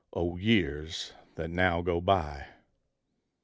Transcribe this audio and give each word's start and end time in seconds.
O 0.13 0.35
years 0.35 1.13
that 1.35 1.51
now 1.51 1.83
go 1.83 2.01
by! 2.01 2.47